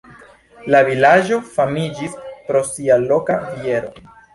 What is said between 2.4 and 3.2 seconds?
pro sia